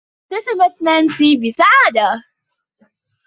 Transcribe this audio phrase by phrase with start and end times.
[0.31, 2.23] ابتسمت نانسي بسعادة.